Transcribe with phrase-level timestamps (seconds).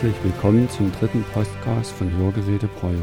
[0.00, 2.94] Herzlich willkommen zum dritten Podcast von Hörgeräte Breuer.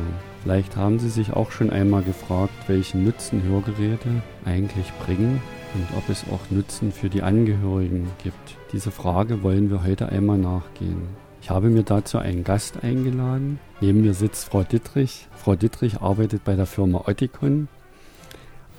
[0.42, 5.42] Vielleicht haben Sie sich auch schon einmal gefragt, welchen Nutzen Hörgeräte eigentlich bringen
[5.73, 8.55] und ob es auch Nutzen für die Angehörigen gibt.
[8.72, 11.01] Diese Frage wollen wir heute einmal nachgehen.
[11.42, 13.59] Ich habe mir dazu einen Gast eingeladen.
[13.82, 15.27] Neben mir sitzt Frau Dittrich.
[15.36, 17.68] Frau Dittrich arbeitet bei der Firma Oticon,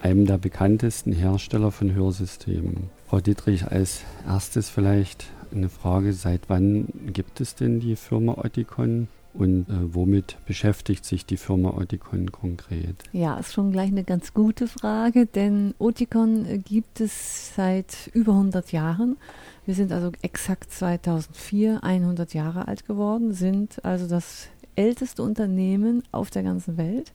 [0.00, 2.88] einem der bekanntesten Hersteller von Hörsystemen.
[3.06, 9.08] Frau Dittrich, als erstes vielleicht eine Frage, seit wann gibt es denn die Firma Oticon?
[9.38, 12.96] Und äh, womit beschäftigt sich die Firma Oticon konkret?
[13.12, 18.32] Ja, ist schon gleich eine ganz gute Frage, denn Oticon äh, gibt es seit über
[18.32, 19.18] 100 Jahren.
[19.66, 26.30] Wir sind also exakt 2004 100 Jahre alt geworden, sind also das älteste Unternehmen auf
[26.30, 27.12] der ganzen Welt.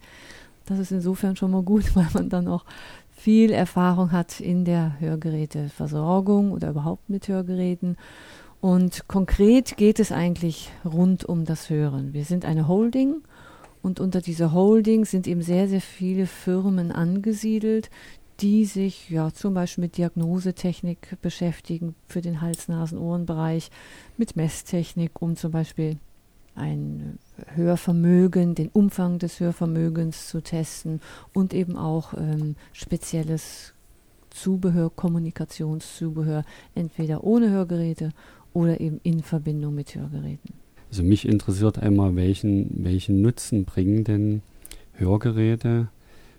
[0.66, 2.66] Das ist insofern schon mal gut, weil man dann auch
[3.22, 7.96] viel Erfahrung hat in der Hörgeräteversorgung oder überhaupt mit Hörgeräten
[8.62, 12.14] und konkret geht es eigentlich rund um das Hören.
[12.14, 13.22] Wir sind eine Holding
[13.84, 17.92] und unter dieser Holding sind eben sehr, sehr viele Firmen angesiedelt,
[18.40, 23.70] die sich ja zum Beispiel mit Diagnosetechnik beschäftigen für den Hals-Nasen-Ohren-Bereich,
[24.18, 25.98] mit Messtechnik, um zum Beispiel
[26.56, 27.20] ein
[27.56, 31.02] Hörvermögen, den Umfang des Hörvermögens zu testen
[31.34, 33.74] und eben auch ähm, spezielles
[34.30, 36.44] Zubehör, Kommunikationszubehör,
[36.76, 38.12] entweder ohne Hörgeräte
[38.54, 40.54] oder eben in Verbindung mit Hörgeräten.
[40.90, 44.42] Also mich interessiert einmal, welchen, welchen Nutzen bringen denn
[44.94, 45.88] Hörgeräte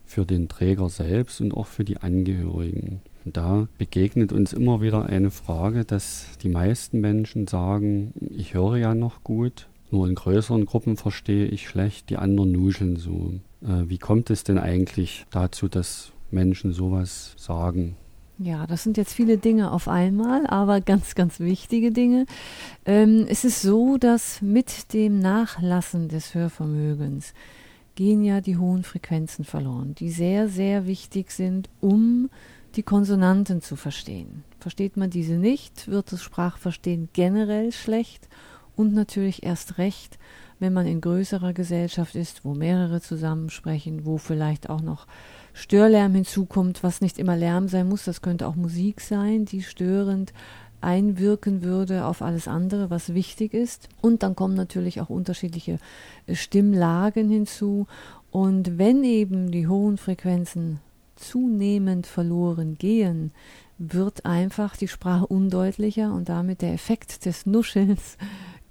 [0.05, 3.00] für den Träger selbst und auch für die Angehörigen.
[3.25, 8.77] Und da begegnet uns immer wieder eine Frage, dass die meisten Menschen sagen, ich höre
[8.77, 13.35] ja noch gut, nur in größeren Gruppen verstehe ich schlecht, die anderen nuscheln so.
[13.62, 17.97] Äh, wie kommt es denn eigentlich dazu, dass Menschen sowas sagen?
[18.39, 22.27] Ja, das sind jetzt viele Dinge auf einmal, aber ganz, ganz wichtige Dinge.
[22.87, 27.34] Ähm, es ist so, dass mit dem Nachlassen des Hörvermögens
[27.95, 32.31] gehen ja die hohen Frequenzen verloren, die sehr, sehr wichtig sind, um
[32.75, 34.45] die Konsonanten zu verstehen.
[34.59, 38.28] Versteht man diese nicht, wird das Sprachverstehen generell schlecht
[38.82, 40.19] und natürlich erst recht,
[40.59, 45.06] wenn man in größerer Gesellschaft ist, wo mehrere zusammensprechen, wo vielleicht auch noch
[45.54, 50.32] Störlärm hinzukommt, was nicht immer Lärm sein muss, das könnte auch Musik sein, die störend
[50.81, 53.88] einwirken würde auf alles andere, was wichtig ist.
[54.00, 55.78] Und dann kommen natürlich auch unterschiedliche
[56.26, 57.87] äh, Stimmlagen hinzu.
[58.32, 60.81] Und wenn eben die hohen Frequenzen
[61.15, 63.31] zunehmend verloren gehen,
[63.78, 68.16] wird einfach die Sprache undeutlicher und damit der Effekt des Nuschelns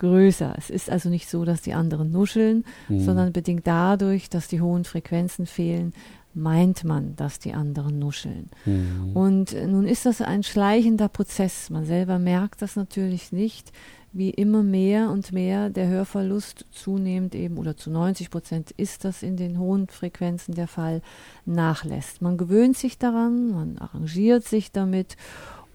[0.02, 0.56] größer.
[0.58, 3.00] Es ist also nicht so, dass die anderen nuscheln, mhm.
[3.00, 5.94] sondern bedingt dadurch, dass die hohen Frequenzen fehlen,
[6.34, 8.50] meint man, dass die anderen nuscheln.
[8.66, 9.16] Mhm.
[9.16, 11.70] Und nun ist das ein schleichender Prozess.
[11.70, 13.72] Man selber merkt das natürlich nicht,
[14.14, 19.24] wie immer mehr und mehr der Hörverlust zunehmend eben oder zu 90 Prozent ist das
[19.24, 21.02] in den hohen Frequenzen der Fall,
[21.46, 22.22] nachlässt.
[22.22, 25.16] Man gewöhnt sich daran, man arrangiert sich damit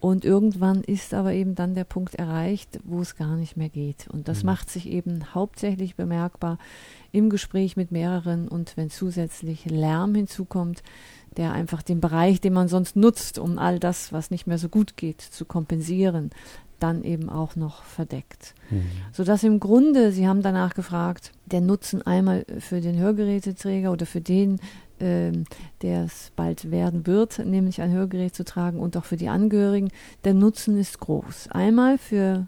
[0.01, 4.09] und irgendwann ist aber eben dann der Punkt erreicht, wo es gar nicht mehr geht.
[4.09, 4.47] Und das mhm.
[4.47, 6.59] macht sich eben hauptsächlich bemerkbar
[7.13, 10.83] im Gespräch mit mehreren und wenn zusätzlich Lärm hinzukommt,
[11.37, 14.69] der einfach den Bereich, den man sonst nutzt, um all das, was nicht mehr so
[14.69, 16.31] gut geht, zu kompensieren,
[16.79, 18.55] dann eben auch noch verdeckt.
[18.71, 18.85] Mhm.
[19.13, 24.21] Sodass im Grunde, Sie haben danach gefragt, der Nutzen einmal für den Hörgeräteträger oder für
[24.21, 24.61] den,
[25.01, 25.33] äh,
[25.83, 29.91] der es bald werden wird, nämlich ein Hörgerät zu tragen und auch für die Angehörigen,
[30.25, 31.49] der Nutzen ist groß.
[31.51, 32.47] Einmal für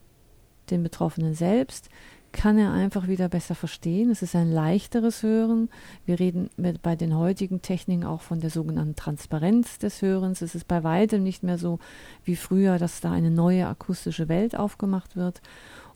[0.71, 1.89] den Betroffenen selbst,
[2.33, 4.11] kann er einfach wieder besser verstehen.
[4.11, 5.71] Es ist ein leichteres Hören.
[6.05, 10.43] Wir reden mit, bei den heutigen Techniken auch von der sogenannten Transparenz des Hörens.
[10.43, 11.79] Es ist bei weitem nicht mehr so
[12.25, 15.41] wie früher, dass da eine neue akustische Welt aufgemacht wird.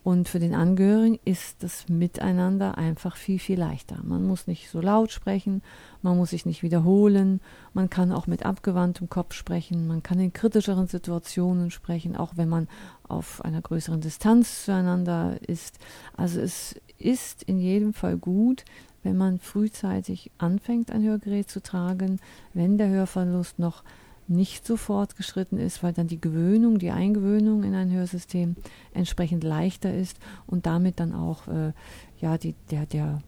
[0.04, 4.00] Und für den Angehörigen ist das Miteinander einfach viel, viel leichter.
[4.02, 5.62] Man muss nicht so laut sprechen,
[6.02, 7.40] man muss sich nicht wiederholen,
[7.72, 12.48] man kann auch mit abgewandtem Kopf sprechen, man kann in kritischeren Situationen sprechen, auch wenn
[12.48, 12.66] man
[13.06, 15.78] auf einer größeren Distanz zueinander ist.
[16.16, 18.64] Also es ist in jedem Fall gut,
[19.04, 22.18] wenn man frühzeitig anfängt, ein Hörgerät zu tragen,
[22.54, 23.84] wenn der Hörverlust noch
[24.28, 28.56] nicht so fortgeschritten ist, weil dann die Gewöhnung, die Eingewöhnung in ein Hörsystem
[28.92, 31.72] entsprechend leichter ist und damit dann auch äh,
[32.18, 33.22] ja die, der, der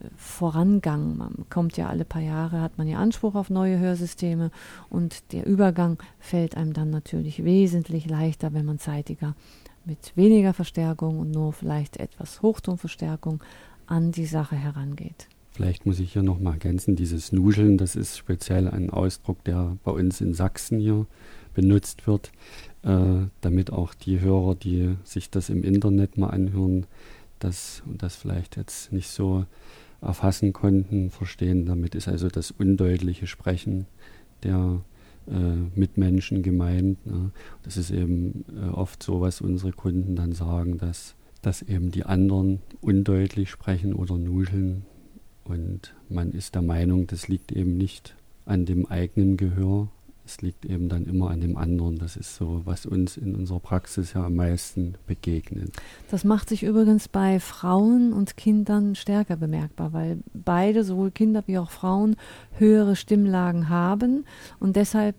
[0.00, 1.16] äh, Vorangang.
[1.16, 4.50] Man kommt ja alle paar Jahre, hat man ja Anspruch auf neue Hörsysteme
[4.88, 9.34] und der Übergang fällt einem dann natürlich wesentlich leichter, wenn man zeitiger
[9.84, 13.42] mit weniger Verstärkung und nur vielleicht etwas Hochtonverstärkung
[13.86, 15.28] an die Sache herangeht.
[15.52, 19.90] Vielleicht muss ich hier nochmal ergänzen, dieses Nuscheln, das ist speziell ein Ausdruck, der bei
[19.90, 21.06] uns in Sachsen hier
[21.54, 22.30] benutzt wird,
[22.82, 26.86] äh, damit auch die Hörer, die sich das im Internet mal anhören,
[27.40, 29.44] das und das vielleicht jetzt nicht so
[30.00, 31.66] erfassen konnten, verstehen.
[31.66, 33.86] Damit ist also das undeutliche Sprechen
[34.42, 34.80] der
[35.26, 37.04] äh, Mitmenschen gemeint.
[37.06, 37.30] Ne?
[37.62, 42.04] Das ist eben äh, oft so, was unsere Kunden dann sagen, dass, dass eben die
[42.04, 44.84] anderen undeutlich sprechen oder nuscheln.
[45.50, 48.14] Und man ist der Meinung, das liegt eben nicht
[48.46, 49.88] an dem eigenen Gehör,
[50.24, 51.98] es liegt eben dann immer an dem anderen.
[51.98, 55.72] Das ist so, was uns in unserer Praxis ja am meisten begegnet.
[56.08, 61.58] Das macht sich übrigens bei Frauen und Kindern stärker bemerkbar, weil beide, sowohl Kinder wie
[61.58, 62.14] auch Frauen,
[62.58, 64.24] höhere Stimmlagen haben
[64.60, 65.16] und deshalb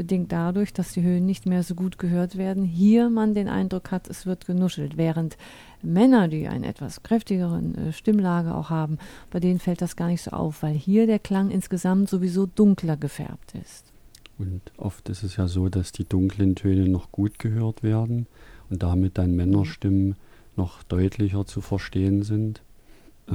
[0.00, 3.90] bedingt dadurch, dass die Höhen nicht mehr so gut gehört werden, hier man den Eindruck
[3.90, 5.36] hat, es wird genuschelt, während
[5.82, 8.96] Männer, die einen etwas kräftigeren äh, Stimmlage auch haben,
[9.30, 12.96] bei denen fällt das gar nicht so auf, weil hier der Klang insgesamt sowieso dunkler
[12.96, 13.92] gefärbt ist.
[14.38, 18.26] Und oft ist es ja so, dass die dunklen Töne noch gut gehört werden
[18.70, 20.16] und damit dann Männerstimmen
[20.56, 22.62] noch deutlicher zu verstehen sind.
[23.28, 23.34] Äh,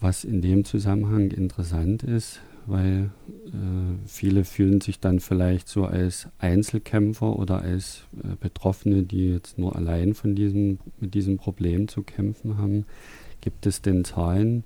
[0.00, 3.10] was in dem Zusammenhang interessant ist, weil
[3.46, 9.58] äh, viele fühlen sich dann vielleicht so als Einzelkämpfer oder als äh, Betroffene, die jetzt
[9.58, 12.86] nur allein von diesem, mit diesem Problem zu kämpfen haben.
[13.40, 14.64] Gibt es denn Zahlen,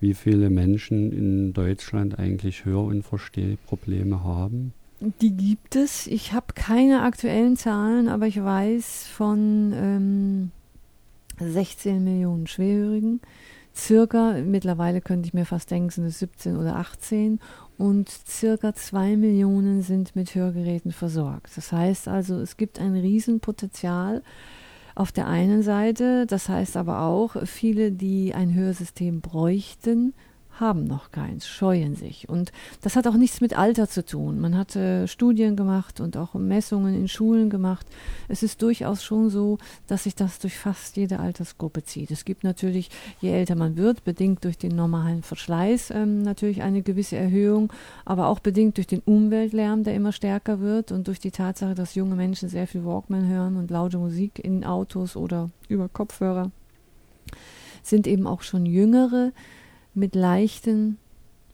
[0.00, 4.72] wie viele Menschen in Deutschland eigentlich Hör- und Verstehprobleme haben?
[5.20, 6.06] Die gibt es.
[6.06, 10.50] Ich habe keine aktuellen Zahlen, aber ich weiß von ähm,
[11.38, 13.20] 16 Millionen Schwerhörigen.
[13.74, 17.40] Circa, mittlerweile könnte ich mir fast denken, sind es 17 oder 18
[17.78, 21.56] und circa 2 Millionen sind mit Hörgeräten versorgt.
[21.56, 24.22] Das heißt also, es gibt ein Riesenpotenzial
[24.94, 30.12] auf der einen Seite, das heißt aber auch, viele, die ein Hörsystem bräuchten,
[30.60, 32.28] haben noch keins, scheuen sich.
[32.28, 32.52] Und
[32.82, 34.40] das hat auch nichts mit Alter zu tun.
[34.40, 37.86] Man hat äh, Studien gemacht und auch Messungen in Schulen gemacht.
[38.28, 42.10] Es ist durchaus schon so, dass sich das durch fast jede Altersgruppe zieht.
[42.10, 42.90] Es gibt natürlich,
[43.20, 47.72] je älter man wird, bedingt durch den normalen Verschleiß ähm, natürlich eine gewisse Erhöhung,
[48.04, 51.94] aber auch bedingt durch den Umweltlärm, der immer stärker wird und durch die Tatsache, dass
[51.94, 56.50] junge Menschen sehr viel Walkman hören und laute Musik in Autos oder über Kopfhörer,
[57.82, 59.32] sind eben auch schon jüngere
[59.94, 60.98] mit leichten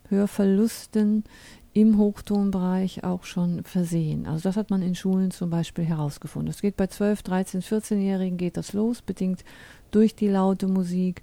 [0.09, 1.25] Hörverlusten
[1.73, 4.27] im Hochtonbereich auch schon versehen.
[4.27, 6.51] Also das hat man in Schulen zum Beispiel herausgefunden.
[6.51, 9.45] Es geht bei 12, 13, 14-Jährigen geht das los, bedingt
[9.91, 11.23] durch die laute Musik.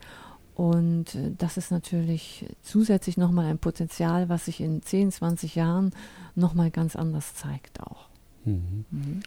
[0.54, 5.92] Und äh, das ist natürlich zusätzlich nochmal ein Potenzial, was sich in 10, 20 Jahren
[6.36, 8.08] nochmal ganz anders zeigt auch.
[8.46, 8.86] Mhm.
[8.92, 9.20] Mhm.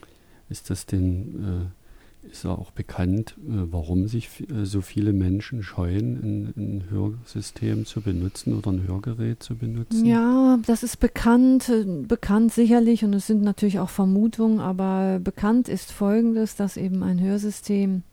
[0.49, 1.78] Ist das denn äh,
[2.23, 8.01] ist ja auch bekannt, äh, warum sich äh, so viele Menschen scheuen, ein, Hörsystem zu
[8.01, 10.05] benutzen oder ein Hörgerät zu benutzen?
[10.05, 15.69] Ja, das ist bekannt, äh, bekannt sicherlich und es sind natürlich auch Vermutungen, aber bekannt
[15.69, 18.03] ist Folgendes, dass eben ein Hörsystem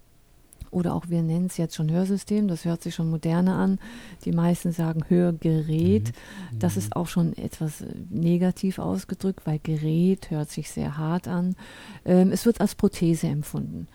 [0.71, 3.79] oder auch wir nennen es jetzt schon Hörsystem, das hört sich schon moderner an.
[4.25, 6.13] Die meisten sagen Hörgerät.
[6.53, 6.59] Mhm.
[6.59, 11.57] Das ist auch schon etwas äh, negativ ausgedrückt, weil Gerät hört sich sehr hart an.
[12.05, 13.89] Ähm, es wird als Prothese empfunden.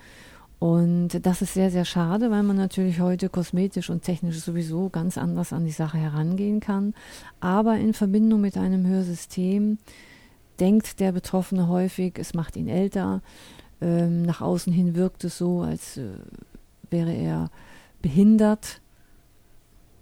[0.62, 5.18] Und das ist sehr, sehr schade, weil man natürlich heute kosmetisch und technisch sowieso ganz
[5.18, 6.94] anders an die Sache herangehen kann.
[7.40, 9.80] Aber in Verbindung mit einem Hörsystem
[10.60, 13.24] denkt der Betroffene häufig, es macht ihn älter.
[13.82, 16.12] Ähm, nach außen hin wirkt es so, als äh,
[16.92, 17.50] wäre er
[18.02, 18.82] behindert,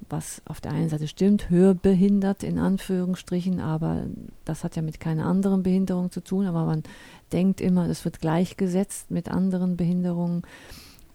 [0.10, 4.06] was auf der einen Seite stimmt, hörbehindert in Anführungsstrichen, aber
[4.44, 6.84] das hat ja mit keiner anderen Behinderung zu tun, aber man
[7.32, 10.44] denkt immer, es wird gleichgesetzt mit anderen Behinderungen.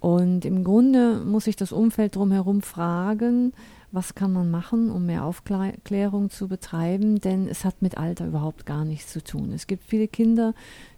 [0.00, 3.52] Und im Grunde muss sich das Umfeld drumherum fragen,
[3.94, 8.66] was kann man machen, um mehr Aufklärung zu betreiben, denn es hat mit Alter überhaupt
[8.66, 9.52] gar nichts zu tun.
[9.52, 10.52] Es gibt viele Kinder,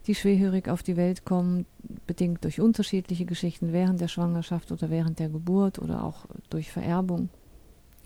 [0.06, 1.66] die schwerhörig auf die Welt kommen,
[2.06, 7.28] bedingt durch unterschiedliche Geschichten während der Schwangerschaft oder während der Geburt oder auch durch Vererbung.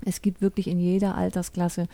[0.04, 1.86] Es gibt wirklich in jeder Altersklasse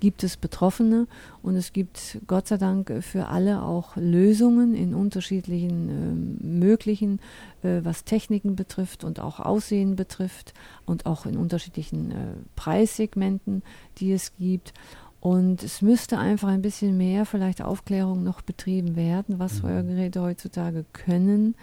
[0.00, 1.06] gibt es Betroffene
[1.42, 7.20] und es gibt Gott sei Dank für alle auch Lösungen in unterschiedlichen äh, möglichen,
[7.62, 10.54] äh, was Techniken betrifft und auch Aussehen betrifft
[10.86, 12.14] und auch in unterschiedlichen äh,
[12.56, 13.62] Preissegmenten,
[13.98, 14.72] die es gibt.
[15.20, 19.68] Und es müsste einfach ein bisschen mehr vielleicht Aufklärung noch betrieben werden, was mhm.
[19.68, 21.56] Hörgeräte heutzutage können.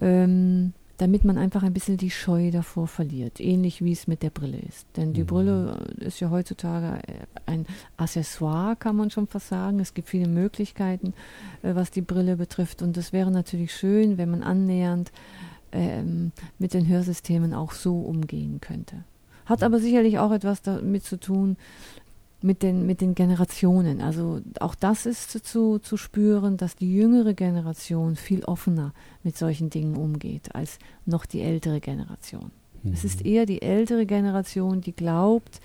[0.00, 4.30] Ähm, damit man einfach ein bisschen die Scheu davor verliert, ähnlich wie es mit der
[4.30, 4.86] Brille ist.
[4.96, 5.26] Denn die mhm.
[5.26, 9.78] Brille ist ja heutzutage äh, ein Accessoire, kann man schon fast sagen.
[9.80, 11.12] Es gibt viele Möglichkeiten,
[11.62, 12.82] äh, was die Brille betrifft.
[12.82, 15.12] Und es wäre natürlich schön, wenn man annähernd
[15.72, 19.04] ähm, mit den Hörsystemen auch so umgehen könnte.
[19.44, 21.56] Hat aber sicherlich auch etwas damit zu tun,
[22.42, 24.00] mit den, mit den Generationen.
[24.00, 29.70] Also auch das ist zu, zu spüren, dass die jüngere Generation viel offener mit solchen
[29.70, 32.50] Dingen umgeht als noch die ältere Generation.
[32.82, 32.92] Mhm.
[32.92, 35.60] Es ist eher die ältere Generation, die glaubt,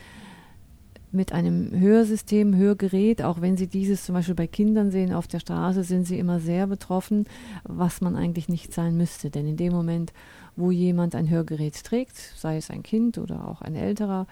[1.12, 5.40] mit einem Hörsystem, Hörgerät, auch wenn Sie dieses zum Beispiel bei Kindern sehen auf der
[5.40, 7.26] Straße, sind sie immer sehr betroffen,
[7.64, 9.30] was man eigentlich nicht sein müsste.
[9.30, 10.14] Denn in dem Moment,
[10.56, 14.26] wo jemand ein Hörgerät trägt, sei es ein Kind oder auch ein älterer,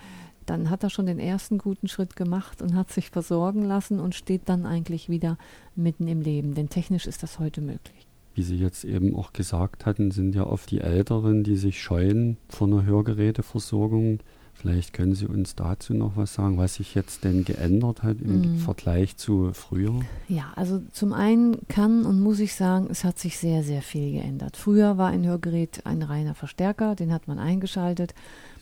[0.49, 4.15] dann hat er schon den ersten guten Schritt gemacht und hat sich versorgen lassen und
[4.15, 5.37] steht dann eigentlich wieder
[5.75, 6.55] mitten im Leben.
[6.55, 8.07] Denn technisch ist das heute möglich.
[8.33, 12.37] Wie Sie jetzt eben auch gesagt hatten, sind ja oft die Älteren, die sich scheuen
[12.47, 14.19] vor einer Hörgeräteversorgung.
[14.53, 18.55] Vielleicht können Sie uns dazu noch was sagen, was sich jetzt denn geändert hat im
[18.55, 18.57] mm.
[18.57, 20.01] Vergleich zu früher?
[20.27, 24.11] Ja, also zum einen kann und muss ich sagen, es hat sich sehr, sehr viel
[24.11, 24.57] geändert.
[24.57, 28.13] Früher war ein Hörgerät ein reiner Verstärker, den hat man eingeschaltet.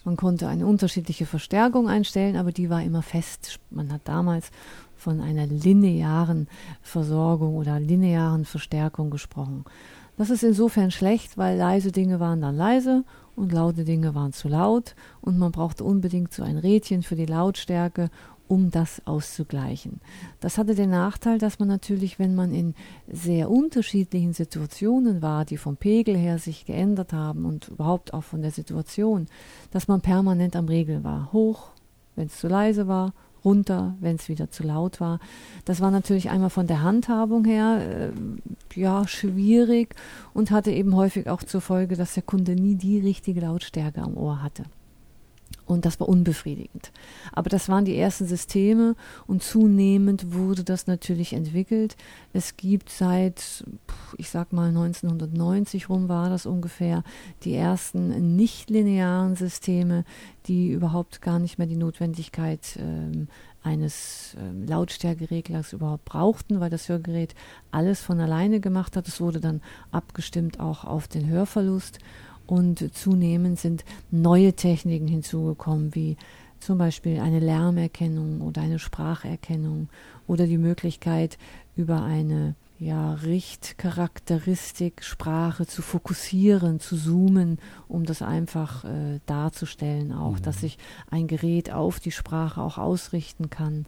[0.08, 3.60] Man konnte eine unterschiedliche Verstärkung einstellen, aber die war immer fest.
[3.70, 4.52] Man hat damals
[4.96, 6.48] von einer linearen
[6.82, 9.66] Versorgung oder linearen Verstärkung gesprochen.
[10.16, 13.04] Das ist insofern schlecht, weil leise Dinge waren dann leise
[13.36, 17.26] und laute Dinge waren zu laut und man brauchte unbedingt so ein Rädchen für die
[17.26, 18.10] Lautstärke,
[18.48, 20.00] um das auszugleichen.
[20.40, 22.76] Das hatte den Nachteil, dass man natürlich, wenn man in
[23.08, 28.42] sehr unterschiedlichen Situationen war, die vom Pegel her sich geändert haben und überhaupt auch von
[28.42, 29.28] der Situation,
[29.72, 31.32] dass man permanent am Regeln war.
[31.34, 31.70] Hoch,
[32.16, 33.14] wenn es zu leise war,
[33.46, 35.20] runter, wenn es wieder zu laut war.
[35.66, 39.96] Das war natürlich einmal von der Handhabung her äh, ja schwierig
[40.34, 44.18] und hatte eben häufig auch zur Folge, dass der Kunde nie die richtige Lautstärke am
[44.18, 44.64] Ohr hatte.
[45.68, 46.92] Und das war unbefriedigend.
[47.34, 48.96] Aber das waren die ersten Systeme
[49.28, 51.98] und zunehmend wurde das natürlich entwickelt.
[52.32, 53.66] Es gibt seit,
[54.18, 57.04] ich sag mal 1990 rum war das ungefähr,
[57.44, 60.06] die ersten nicht-linearen Systeme,
[60.46, 63.28] die überhaupt gar nicht mehr die Notwendigkeit ähm,
[63.62, 67.36] eines ähm, Lautstärkereglers überhaupt brauchten, weil das Hörgerät
[67.72, 69.08] alles von alleine gemacht hat.
[69.08, 72.00] Es wurde dann abgestimmt auch auf den Hörverlust.
[72.48, 76.18] Und zunehmend sind neue Techniken hinzugekommen, wie
[76.60, 79.90] zum Beispiel eine Lärmerkennung oder eine Spracherkennung
[80.26, 81.38] oder die Möglichkeit,
[81.76, 90.38] über eine ja, Richtcharakteristik Sprache zu fokussieren, zu zoomen, um das einfach äh, darzustellen, auch,
[90.38, 90.42] mhm.
[90.44, 90.78] dass sich
[91.10, 93.86] ein Gerät auf die Sprache auch ausrichten kann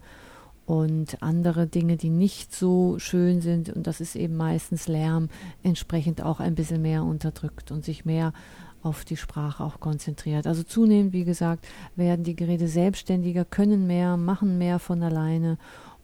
[0.70, 5.28] und andere Dinge, die nicht so schön sind, und das ist eben meistens Lärm,
[5.64, 8.32] entsprechend auch ein bisschen mehr unterdrückt und sich mehr
[8.80, 10.46] auf die Sprache auch konzentriert.
[10.46, 15.58] Also zunehmend, wie gesagt, werden die Geräte selbstständiger, können mehr, machen mehr von alleine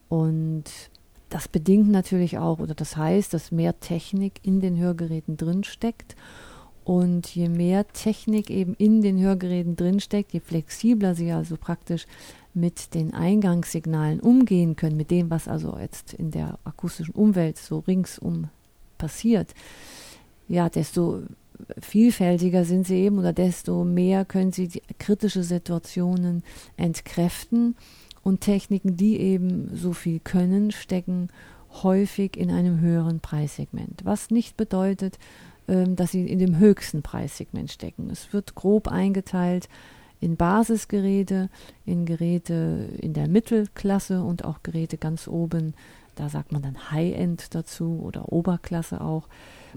[0.09, 0.65] und
[1.29, 6.17] das bedingt natürlich auch, oder das heißt, dass mehr Technik in den Hörgeräten drinsteckt.
[6.83, 12.07] Und je mehr Technik eben in den Hörgeräten drinsteckt, je flexibler sie also praktisch
[12.57, 17.81] mit den Eingangssignalen umgehen können, mit dem, was also jetzt in der akustischen Umwelt so
[17.81, 18.49] ringsum
[18.97, 19.55] passiert,
[20.49, 21.23] ja, desto
[21.79, 26.43] vielfältiger sind sie eben oder desto mehr können sie die kritische Situationen
[26.77, 27.77] entkräften
[28.23, 31.29] und Techniken, die eben so viel können, stecken
[31.83, 35.19] häufig in einem höheren Preissegment, was nicht bedeutet,
[35.69, 38.09] ähm, dass sie in dem höchsten Preissegment stecken.
[38.11, 39.69] Es wird grob eingeteilt
[40.21, 41.51] in Basisgeräte,
[41.85, 45.75] in Geräte in der Mittelklasse und auch Geräte ganz oben.
[46.17, 49.29] Da sagt man dann High-End dazu oder Oberklasse auch.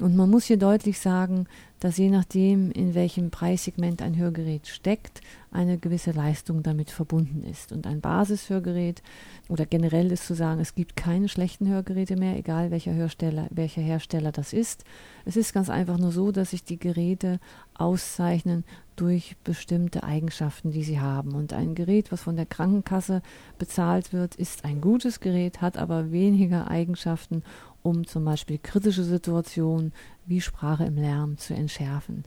[0.02, 1.48] Und man muss hier deutlich sagen,
[1.82, 5.20] dass je nachdem, in welchem Preissegment ein Hörgerät steckt,
[5.52, 7.74] eine gewisse Leistung damit verbunden ist.
[7.74, 9.02] Und ein Basishörgerät
[9.50, 13.82] oder generell ist zu sagen, es gibt keine schlechten Hörgeräte mehr, egal welcher Hersteller, welcher
[13.82, 14.86] Hersteller das ist.
[15.26, 17.40] Es ist ganz einfach nur so, dass sich die Geräte
[17.74, 18.64] auszeichnen
[19.00, 21.34] durch bestimmte Eigenschaften, die sie haben.
[21.34, 23.22] Und ein Gerät, was von der Krankenkasse
[23.58, 27.44] bezahlt wird, ist ein gutes Gerät, hat aber weniger Eigenschaften
[27.82, 29.94] um zum Beispiel kritische Situationen
[30.26, 32.24] wie Sprache im Lärm zu entschärfen.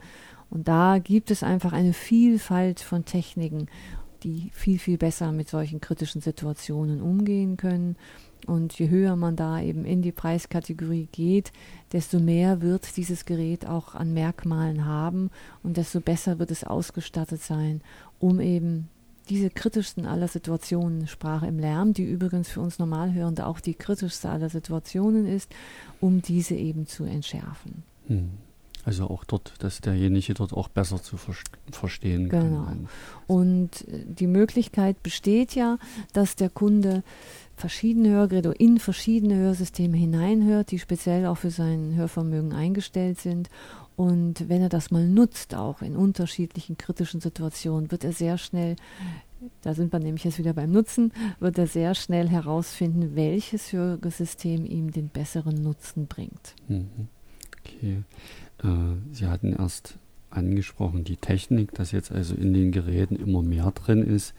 [0.49, 3.67] Und da gibt es einfach eine Vielfalt von Techniken,
[4.23, 7.97] die viel, viel besser mit solchen kritischen Situationen umgehen können.
[8.45, 11.51] Und je höher man da eben in die Preiskategorie geht,
[11.93, 15.29] desto mehr wird dieses Gerät auch an Merkmalen haben
[15.63, 17.81] und desto besser wird es ausgestattet sein,
[18.19, 18.89] um eben
[19.29, 24.29] diese kritischsten aller Situationen, Sprache im Lärm, die übrigens für uns Normalhörende auch die kritischste
[24.29, 25.49] aller Situationen ist,
[26.01, 27.83] um diese eben zu entschärfen.
[28.07, 28.31] Hm.
[28.85, 31.33] Also auch dort, dass derjenige dort auch besser zu ver
[31.71, 32.65] verstehen genau.
[32.65, 32.77] kann.
[32.77, 32.89] Genau.
[33.27, 35.77] Und die Möglichkeit besteht ja,
[36.11, 37.03] dass der Kunde
[37.55, 43.49] verschiedene Hörgeräte in verschiedene Hörsysteme hineinhört, die speziell auch für sein Hörvermögen eingestellt sind
[43.95, 48.75] und wenn er das mal nutzt, auch in unterschiedlichen kritischen Situationen, wird er sehr schnell,
[49.61, 54.65] da sind wir nämlich jetzt wieder beim Nutzen, wird er sehr schnell herausfinden, welches Hörsystem
[54.65, 56.55] ihm den besseren Nutzen bringt.
[56.67, 57.07] Mhm.
[57.59, 58.03] Okay.
[58.63, 59.99] Äh, Sie hatten erst
[60.31, 64.33] angesprochen, die Technik, dass jetzt also in den Geräten immer mehr drin ist.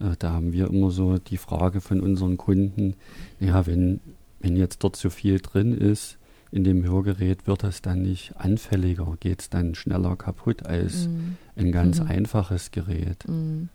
[0.00, 2.94] Äh, da haben wir immer so die Frage von unseren Kunden,
[3.40, 4.00] ja, wenn,
[4.40, 6.18] wenn jetzt dort so viel drin ist
[6.50, 9.16] in dem Hörgerät, wird das dann nicht anfälliger?
[9.20, 11.36] Geht es dann schneller kaputt als mm.
[11.56, 12.06] ein ganz mm.
[12.06, 13.28] einfaches Gerät?
[13.28, 13.68] Mm.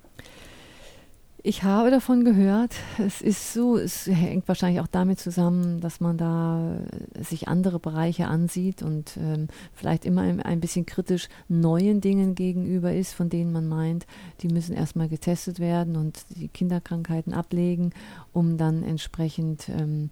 [1.46, 6.18] Ich habe davon gehört, es ist so, es hängt wahrscheinlich auch damit zusammen, dass man
[6.18, 6.78] da
[7.20, 13.14] sich andere Bereiche ansieht und ähm, vielleicht immer ein, bisschen kritisch neuen Dingen gegenüber ist,
[13.14, 14.08] von denen man meint,
[14.40, 17.92] die müssen erstmal getestet werden und die Kinderkrankheiten ablegen,
[18.32, 20.12] um dann entsprechend ähm,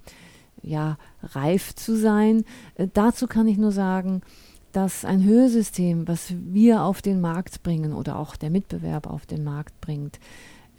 [0.62, 2.44] ja, reif zu sein.
[2.76, 4.22] Äh, dazu kann ich nur sagen,
[4.74, 9.46] dass ein Hörsystem, was wir auf den Markt bringen oder auch der Mitbewerb auf den
[9.46, 10.20] Markt bringt,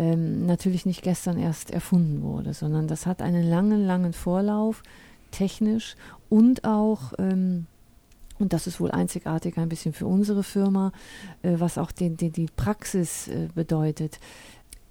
[0.02, 4.82] ähm, natürlich nicht gestern erst erfunden wurde, sondern das hat einen langen, langen Vorlauf,
[5.30, 5.94] technisch
[6.28, 7.66] und auch, ähm,
[8.40, 10.90] und das ist wohl einzigartig ein bisschen für unsere Firma,
[11.42, 14.18] äh, was auch den, den, die Praxis äh, bedeutet.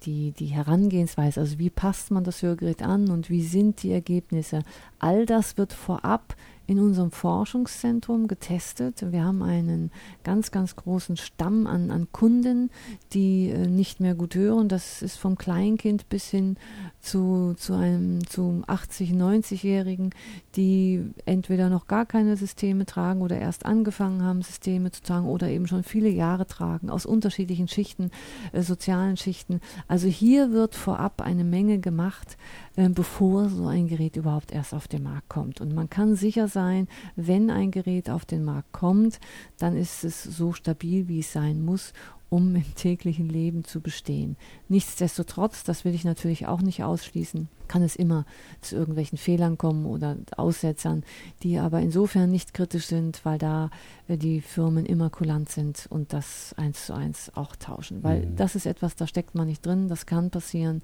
[0.04, 4.62] Die, die Herangehensweise, also wie passt man das Hörgerät an und wie sind die Ergebnisse,
[4.98, 6.34] all das wird vorab
[6.66, 9.04] in unserem Forschungszentrum getestet.
[9.10, 9.90] Wir haben einen
[10.24, 12.70] ganz, ganz großen Stamm an, an Kunden,
[13.12, 14.68] die äh, nicht mehr gut hören.
[14.68, 16.56] Das ist vom Kleinkind bis hin
[17.00, 20.10] zu, zu einem zu 80, 90-Jährigen,
[20.56, 25.48] die entweder noch gar keine Systeme tragen oder erst angefangen haben, Systeme zu tragen oder
[25.48, 28.10] eben schon viele Jahre tragen, aus unterschiedlichen Schichten,
[28.52, 29.60] äh, sozialen Schichten.
[29.88, 32.36] Also hier wird vorab eine Menge gemacht,
[32.76, 35.60] äh, bevor so ein Gerät überhaupt erst auf den Markt kommt.
[35.60, 39.20] Und man kann sicher sein, wenn ein Gerät auf den Markt kommt,
[39.58, 41.92] dann ist es so stabil, wie es sein muss
[42.32, 44.38] um im täglichen Leben zu bestehen.
[44.70, 48.24] Nichtsdestotrotz, das will ich natürlich auch nicht ausschließen, kann es immer
[48.62, 51.04] zu irgendwelchen Fehlern kommen oder Aussetzern,
[51.42, 53.68] die aber insofern nicht kritisch sind, weil da
[54.08, 58.02] äh, die Firmen immer kulant sind und das eins zu eins auch tauschen.
[58.02, 58.36] Weil mhm.
[58.36, 60.80] das ist etwas, da steckt man nicht drin, das kann passieren,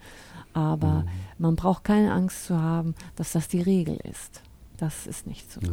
[0.53, 1.09] aber mhm.
[1.38, 4.42] man braucht keine Angst zu haben, dass das die Regel ist.
[4.79, 5.61] Das ist nicht so.
[5.61, 5.73] Ja.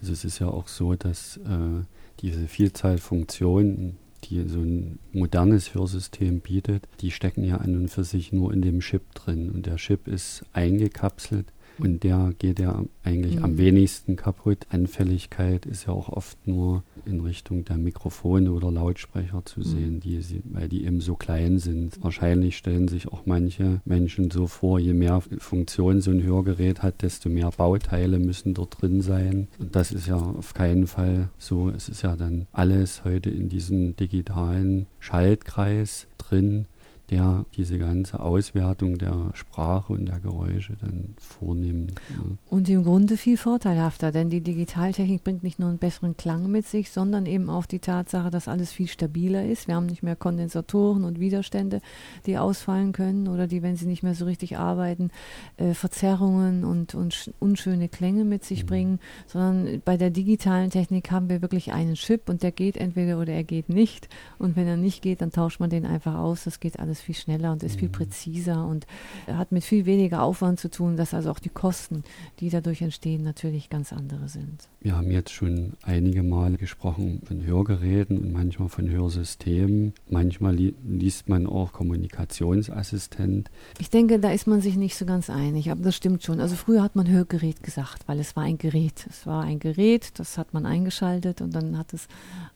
[0.00, 1.84] Also es ist ja auch so, dass äh,
[2.20, 8.04] diese Vielzahl Funktionen, die so ein modernes Hörsystem bietet, die stecken ja an und für
[8.04, 9.50] sich nur in dem Chip drin.
[9.50, 11.46] Und der Chip ist eingekapselt
[11.78, 13.44] und der geht ja eigentlich mhm.
[13.44, 14.66] am wenigsten kaputt.
[14.70, 19.64] Anfälligkeit ist ja auch oft nur in Richtung der Mikrofone oder Lautsprecher zu mhm.
[19.64, 22.02] sehen, die, weil die eben so klein sind.
[22.02, 27.02] Wahrscheinlich stellen sich auch manche Menschen so vor, je mehr Funktion so ein Hörgerät hat,
[27.02, 29.48] desto mehr Bauteile müssen dort drin sein.
[29.58, 31.70] Und das ist ja auf keinen Fall so.
[31.70, 36.66] Es ist ja dann alles heute in diesem digitalen Schaltkreis drin
[37.10, 41.92] der diese ganze Auswertung der Sprache und der Geräusche dann vornimmt.
[42.10, 42.24] Ja.
[42.48, 46.66] Und im Grunde viel vorteilhafter, denn die Digitaltechnik bringt nicht nur einen besseren Klang mit
[46.66, 49.68] sich, sondern eben auch die Tatsache, dass alles viel stabiler ist.
[49.68, 51.80] Wir haben nicht mehr Kondensatoren und Widerstände,
[52.26, 55.10] die ausfallen können oder die, wenn sie nicht mehr so richtig arbeiten,
[55.58, 58.68] äh, Verzerrungen und, und unschöne Klänge mit sich mhm.
[58.68, 63.18] bringen, sondern bei der digitalen Technik haben wir wirklich einen Chip und der geht entweder
[63.18, 64.08] oder er geht nicht.
[64.38, 66.44] Und wenn er nicht geht, dann tauscht man den einfach aus.
[66.44, 67.80] Das geht alles alles viel schneller und ist mhm.
[67.80, 68.86] viel präziser und
[69.26, 72.04] hat mit viel weniger Aufwand zu tun, dass also auch die Kosten,
[72.38, 74.68] die dadurch entstehen, natürlich ganz andere sind.
[74.80, 79.94] Wir haben jetzt schon einige Male gesprochen von Hörgeräten und manchmal von Hörsystemen.
[80.08, 83.50] Manchmal li liest man auch Kommunikationsassistent.
[83.80, 86.38] Ich denke, da ist man sich nicht so ganz einig, aber das stimmt schon.
[86.38, 89.06] Also früher hat man Hörgerät gesagt, weil es war ein Gerät.
[89.08, 92.06] Es war ein Gerät, das hat man eingeschaltet und dann hat es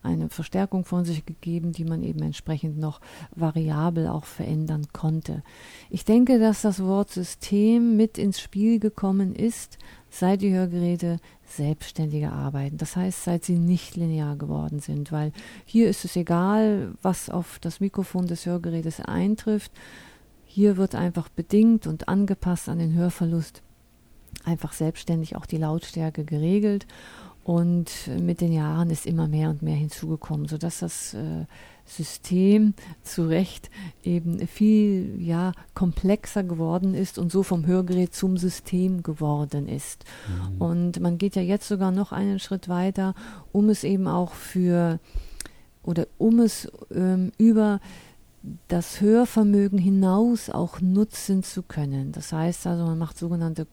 [0.03, 3.01] eine Verstärkung von sich gegeben, die man eben entsprechend noch
[3.35, 5.43] variabel auch verändern konnte.
[5.91, 9.79] Ich denke, dass das Wort System mit ins Spiel gekommen ist,
[10.11, 12.77] seit die Hörgeräte selbstständiger arbeiten.
[12.77, 15.33] Das heißt, seit sie nicht linear geworden sind, weil
[15.65, 19.73] hier ist es egal, was auf das Mikrofon des Hörgerätes eintrifft.
[20.45, 23.63] Hier wird einfach bedingt und angepasst an den Hörverlust
[24.45, 26.87] einfach selbstständig auch die Lautstärke geregelt.
[27.45, 31.47] Und mit den Jahren ist immer mehr und mehr hinzugekommen, sodass das äh,
[31.87, 33.71] System zu Recht
[34.05, 40.05] eben viel ja, komplexer geworden ist und so vom Hörgerät zum System geworden ist.
[40.29, 40.61] Mhm.
[40.61, 43.15] Und man geht ja jetzt sogar noch einen Schritt weiter,
[43.53, 45.01] um es eben auch für
[45.83, 47.81] oder um es ähm, über
[48.69, 52.13] das Hörvermögen hinaus auch nutzen zu können.
[52.13, 53.67] Das heißt also, man macht sogenannte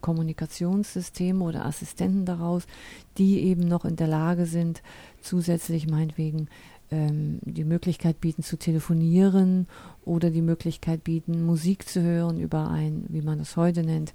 [0.00, 2.66] Kommunikationssysteme oder Assistenten daraus,
[3.18, 4.82] die eben noch in der Lage sind,
[5.20, 6.48] zusätzlich meinetwegen
[6.90, 9.66] ähm, die Möglichkeit bieten zu telefonieren
[10.04, 14.12] oder die Möglichkeit bieten, Musik zu hören über ein, wie man das heute nennt,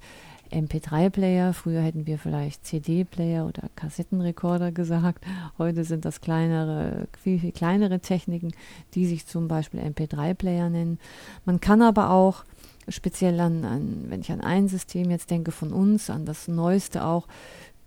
[0.50, 1.52] MP3-Player.
[1.52, 5.24] Früher hätten wir vielleicht CD-Player oder Kassettenrekorder gesagt.
[5.58, 8.52] Heute sind das kleinere, viel, viel kleinere Techniken,
[8.94, 10.98] die sich zum Beispiel MP3-Player nennen.
[11.44, 12.44] Man kann aber auch
[12.88, 17.04] speziell an, an, wenn ich an ein System jetzt denke von uns, an das neueste
[17.04, 17.26] auch,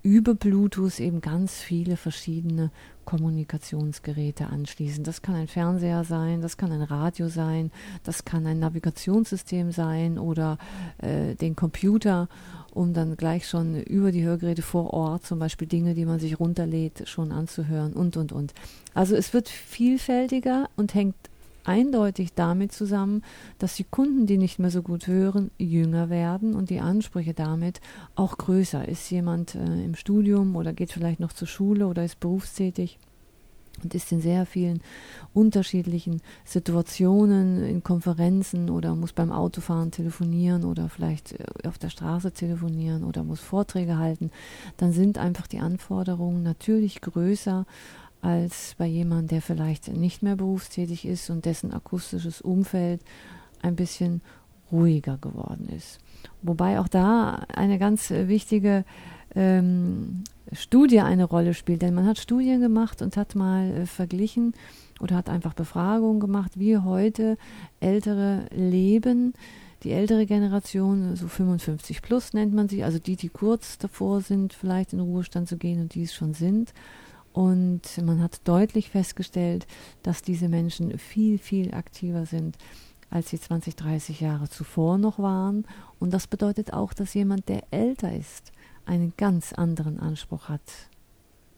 [0.02, 2.72] über Bluetooth eben ganz viele verschiedene
[3.06, 5.04] Kommunikationsgeräte anschließen.
[5.04, 7.72] Das kann ein Fernseher sein, das kann ein Radio sein,
[8.04, 10.58] das kann ein Navigationssystem sein oder
[11.00, 12.30] äh, den Computer,
[12.72, 16.40] um dann gleich schon über die Hörgeräte vor Ort zum Beispiel Dinge, die man sich
[16.40, 18.54] runterlädt, schon anzuhören und, und, und.
[18.94, 21.16] Also es wird vielfältiger und hängt
[21.70, 23.22] eindeutig damit zusammen,
[23.60, 27.80] dass die Kunden, die nicht mehr so gut hören, jünger werden und die Ansprüche damit
[28.16, 28.88] auch größer.
[28.88, 32.98] Ist jemand äh, im Studium oder geht vielleicht noch zur Schule oder ist berufstätig?
[33.84, 34.82] und ist in sehr vielen
[35.34, 42.32] unterschiedlichen Situationen, in Konferenzen oder muss beim Autofahren telefonieren oder vielleicht äh, auf der Straße
[42.32, 44.32] telefonieren oder muss Vorträge halten,
[44.78, 47.66] dann sind einfach die Anforderungen natürlich größer
[48.22, 53.02] als bei jemandem, der vielleicht nicht mehr berufstätig ist und dessen akustisches Umfeld
[53.62, 54.22] ein bisschen
[54.72, 56.00] ruhiger geworden ist.
[56.42, 58.86] Wobei auch da eine ganz wichtige
[59.36, 64.54] ähm, Studie eine Rolle spielt, denn man hat Studien gemacht und hat mal äh, verglichen
[65.00, 67.38] oder hat einfach Befragungen gemacht, wie heute
[67.80, 69.34] Ältere leben.
[69.84, 74.54] Die ältere Generation, so 55 plus nennt man sie, also die, die kurz davor sind,
[74.54, 76.74] vielleicht in Ruhestand zu gehen und die es schon sind.
[77.34, 79.68] Und man hat deutlich festgestellt,
[80.04, 82.58] dass diese Menschen viel, viel aktiver sind,
[83.10, 85.66] als sie 20, 30 Jahre zuvor noch waren.
[86.00, 88.52] Und das bedeutet auch, dass jemand, der älter ist,
[88.86, 90.62] einen ganz anderen Anspruch hat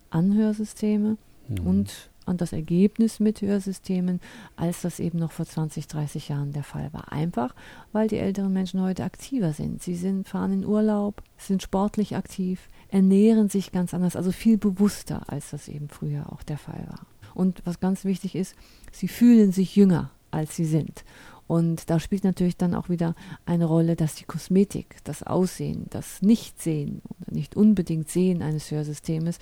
[0.09, 1.67] an Hörsysteme mhm.
[1.67, 4.19] und an das Ergebnis mit Hörsystemen,
[4.55, 7.11] als das eben noch vor 20, 30 Jahren der Fall war.
[7.11, 7.55] Einfach,
[7.91, 9.81] weil die älteren Menschen heute aktiver sind.
[9.81, 15.23] Sie sind, fahren in Urlaub, sind sportlich aktiv, ernähren sich ganz anders, also viel bewusster,
[15.27, 17.05] als das eben früher auch der Fall war.
[17.33, 18.55] Und was ganz wichtig ist,
[18.91, 21.03] sie fühlen sich jünger, als sie sind.
[21.47, 26.21] Und da spielt natürlich dann auch wieder eine Rolle, dass die Kosmetik, das Aussehen, das
[26.21, 29.39] Nichtsehen oder nicht unbedingt Sehen eines Hörsystems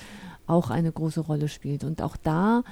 [0.47, 1.83] auch eine große Rolle spielt.
[1.83, 2.63] Und auch da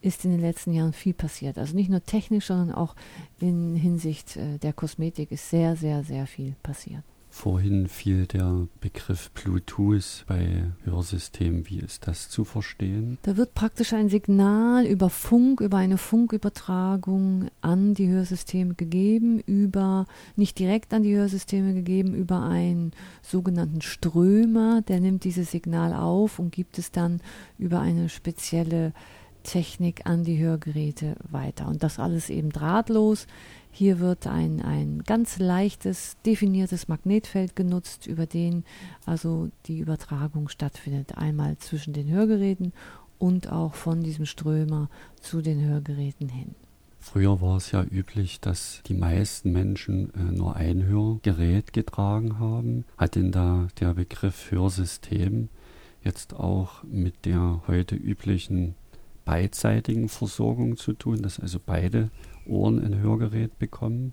[0.00, 1.58] ist in den letzten Jahren viel passiert.
[1.58, 2.96] Also nicht nur technisch, sondern auch
[3.40, 7.04] in Hinsicht äh, der Kosmetik ist sehr, sehr, sehr viel passiert.
[7.34, 11.66] Vorhin fiel der Begriff Bluetooth bei Hörsystemen.
[11.66, 13.16] Wie ist das zu verstehen?
[13.22, 20.04] Da wird praktisch ein Signal über Funk, über eine Funkübertragung an die Hörsysteme gegeben, über
[20.36, 22.92] nicht direkt an die Hörsysteme gegeben, über einen
[23.22, 27.22] sogenannten Strömer, der nimmt dieses Signal auf und gibt es dann
[27.58, 28.92] über eine spezielle
[29.42, 31.66] Technik an die Hörgeräte weiter.
[31.66, 33.26] Und das alles eben drahtlos.
[33.74, 38.64] Hier wird ein, ein ganz leichtes, definiertes Magnetfeld genutzt, über den
[39.06, 41.16] also die Übertragung stattfindet.
[41.16, 42.74] Einmal zwischen den Hörgeräten
[43.18, 46.54] und auch von diesem Strömer zu den Hörgeräten hin.
[47.00, 52.84] Früher war es ja üblich, dass die meisten Menschen äh, nur ein Hörgerät getragen haben.
[52.98, 55.48] Hat denn da der Begriff Hörsystem
[56.04, 58.74] jetzt auch mit der heute üblichen
[59.24, 62.10] beidseitigen Versorgung zu tun, dass also beide
[62.46, 64.12] Ohren ein Hörgerät bekommen?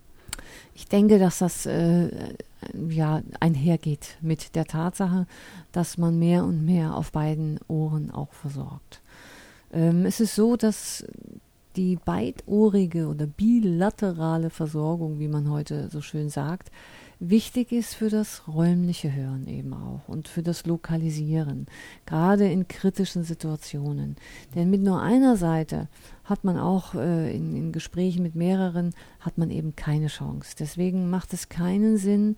[0.74, 2.10] Ich denke, dass das äh,
[2.90, 5.28] ja einhergeht mit der Tatsache,
[5.72, 9.02] dass man mehr und mehr auf beiden Ohren auch versorgt.
[9.72, 11.06] Ähm, es ist so, dass
[11.76, 16.72] die beidohrige oder bilaterale Versorgung, wie man heute so schön sagt,
[17.20, 21.68] wichtig ist für das räumliche Hören eben auch und für das Lokalisieren,
[22.06, 24.16] gerade in kritischen Situationen.
[24.56, 25.90] Denn mit nur einer Seite
[26.24, 30.56] hat man auch äh, in, in Gesprächen mit mehreren, hat man eben keine Chance.
[30.58, 32.38] Deswegen macht es keinen Sinn,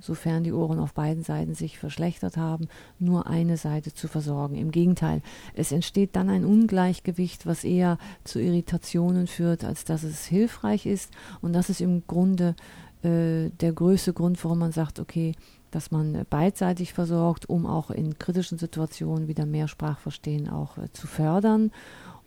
[0.00, 4.54] sofern die Ohren auf beiden Seiten sich verschlechtert haben, nur eine Seite zu versorgen.
[4.56, 5.22] Im Gegenteil,
[5.54, 11.10] es entsteht dann ein Ungleichgewicht, was eher zu Irritationen führt, als dass es hilfreich ist.
[11.40, 12.54] Und das ist im Grunde
[13.02, 15.34] äh, der größte Grund, warum man sagt, okay,
[15.70, 21.06] dass man beidseitig versorgt, um auch in kritischen Situationen wieder mehr Sprachverstehen auch äh, zu
[21.06, 21.70] fördern.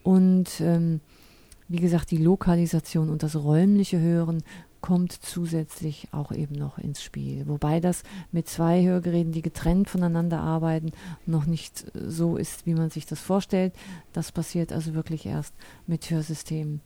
[0.03, 1.01] Und ähm,
[1.67, 4.43] wie gesagt, die Lokalisation und das räumliche Hören
[4.81, 7.47] kommt zusätzlich auch eben noch ins Spiel.
[7.47, 10.91] Wobei das mit zwei Hörgeräten, die getrennt voneinander arbeiten,
[11.25, 13.73] noch nicht so ist, wie man sich das vorstellt.
[14.11, 15.53] Das passiert also wirklich erst
[15.85, 16.81] mit Hörsystemen,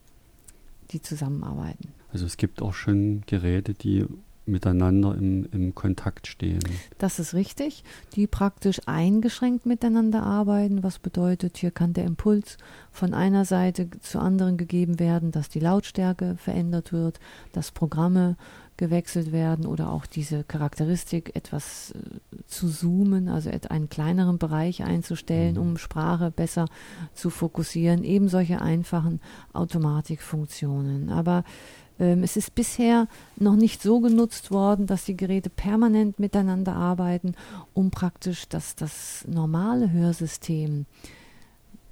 [0.92, 1.94] die zusammenarbeiten.
[2.16, 4.06] Also es gibt auch schon Geräte, die
[4.46, 6.62] miteinander im, im Kontakt stehen.
[6.98, 7.84] Das ist richtig,
[8.16, 12.56] die praktisch eingeschränkt miteinander arbeiten, was bedeutet, hier kann der Impuls
[12.90, 17.20] von einer Seite zur anderen gegeben werden, dass die Lautstärke verändert wird,
[17.52, 18.38] dass Programme
[18.78, 25.56] gewechselt werden oder auch diese Charakteristik etwas äh, zu zoomen, also einen kleineren Bereich einzustellen,
[25.56, 25.62] mhm.
[25.62, 26.68] um Sprache besser
[27.14, 28.04] zu fokussieren.
[28.04, 29.22] Eben solche einfachen
[29.54, 31.10] Automatikfunktionen.
[31.10, 31.44] Aber
[31.98, 37.36] es ist bisher noch nicht so genutzt worden, dass die Geräte permanent miteinander arbeiten,
[37.74, 40.86] um praktisch das, das normale Hörsystem,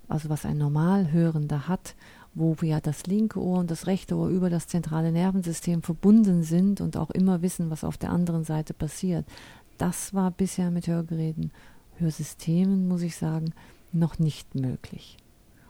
[0.10, 1.96] also was ein Normalhörender hat,
[2.36, 6.82] wo ja das linke Ohr und das rechte Ohr über das zentrale Nervensystem verbunden sind
[6.82, 9.26] und auch immer wissen, was auf der anderen Seite passiert.
[9.78, 11.52] Das war bisher mit Hörgeräten,
[11.98, 13.54] Hörsystemen, muss ich sagen,
[13.92, 15.18] noch nicht möglich.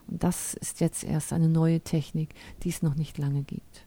[0.07, 3.83] Und das ist jetzt erst eine neue Technik, die es noch nicht lange gibt.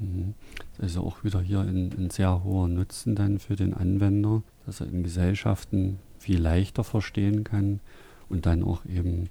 [0.00, 0.34] Mhm.
[0.78, 4.80] Das ist auch wieder hier ein, ein sehr hoher Nutzen dann für den Anwender, dass
[4.80, 7.80] er in Gesellschaften viel leichter verstehen kann
[8.28, 9.28] und dann auch eben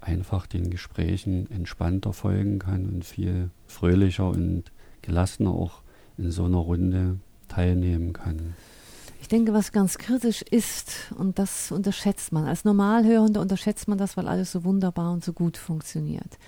[0.00, 4.64] einfach den Gesprächen entspannter folgen kann und viel fröhlicher und
[5.02, 5.82] gelassener auch
[6.16, 7.18] in so einer Runde
[7.48, 8.54] teilnehmen kann.
[9.20, 14.16] Ich denke, was ganz kritisch ist, und das unterschätzt man, als Normalhörender unterschätzt man das,
[14.16, 16.38] weil alles so wunderbar und so gut funktioniert.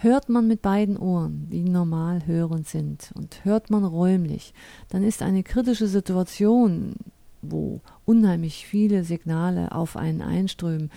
[0.00, 4.52] Hört man mit beiden Ohren, die normal hörend sind, und hört man räumlich,
[4.88, 6.96] dann ist eine kritische Situation,
[7.42, 10.90] wo unheimlich viele Signale auf einen einströmen,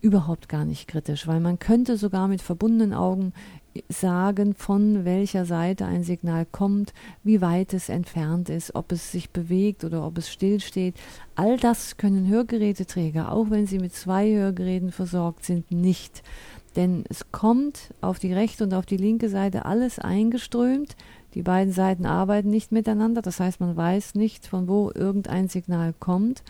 [0.00, 3.32] überhaupt gar nicht kritisch, weil man könnte sogar mit verbundenen Augen
[3.88, 9.30] sagen, von welcher Seite ein Signal kommt, wie weit es entfernt ist, ob es sich
[9.30, 10.96] bewegt oder ob es stillsteht.
[11.36, 16.22] All das können Hörgeräteträger, auch wenn sie mit zwei Hörgeräten versorgt sind, nicht.
[16.76, 20.96] Denn es kommt auf die rechte und auf die linke Seite alles eingeströmt.
[21.34, 25.94] Die beiden Seiten arbeiten nicht miteinander, das heißt, man weiß nicht, von wo irgendein Signal
[25.98, 26.42] kommt.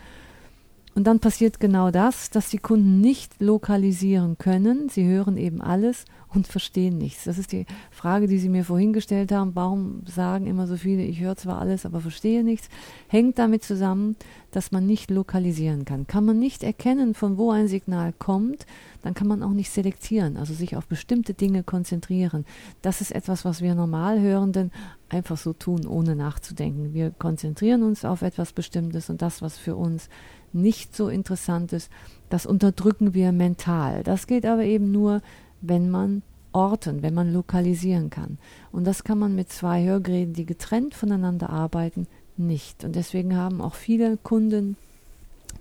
[0.95, 4.89] Und dann passiert genau das, dass die Kunden nicht lokalisieren können.
[4.89, 7.23] Sie hören eben alles und verstehen nichts.
[7.23, 9.55] Das ist die Frage, die Sie mir vorhin gestellt haben.
[9.55, 12.69] Warum sagen immer so viele, ich höre zwar alles, aber verstehe nichts?
[13.07, 14.15] Hängt damit zusammen,
[14.51, 16.05] dass man nicht lokalisieren kann.
[16.05, 18.67] Kann man nicht erkennen, von wo ein Signal kommt,
[19.01, 22.45] dann kann man auch nicht selektieren, also sich auf bestimmte Dinge konzentrieren.
[22.81, 24.71] Das ist etwas, was wir Normalhörenden
[25.09, 26.93] einfach so tun, ohne nachzudenken.
[26.93, 30.09] Wir konzentrieren uns auf etwas Bestimmtes und das, was für uns
[30.53, 31.89] nicht so interessant ist,
[32.29, 34.03] das unterdrücken wir mental.
[34.03, 35.21] Das geht aber eben nur,
[35.61, 38.37] wenn man orten, wenn man lokalisieren kann.
[38.71, 42.83] Und das kann man mit zwei Hörgeräten, die getrennt voneinander arbeiten, nicht.
[42.83, 44.77] Und deswegen haben auch viele Kunden,